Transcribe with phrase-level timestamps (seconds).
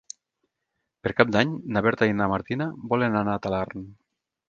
[1.03, 3.91] Per Cap d'Any na Berta i na Martina volen anar a Talarn.